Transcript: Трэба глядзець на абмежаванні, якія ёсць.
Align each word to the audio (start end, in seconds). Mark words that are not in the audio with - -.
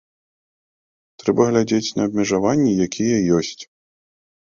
Трэба 1.25 1.41
глядзець 1.51 1.95
на 2.01 2.09
абмежаванні, 2.11 2.71
якія 2.89 3.25
ёсць. 3.41 3.57